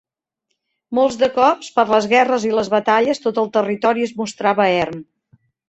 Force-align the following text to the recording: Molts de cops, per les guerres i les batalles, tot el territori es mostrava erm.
Molts 0.99 1.17
de 1.23 1.29
cops, 1.35 1.67
per 1.75 1.85
les 1.91 2.09
guerres 2.15 2.49
i 2.49 2.55
les 2.61 2.73
batalles, 2.77 3.23
tot 3.29 3.39
el 3.45 3.55
territori 3.61 4.09
es 4.09 4.17
mostrava 4.25 4.69
erm. 4.83 5.09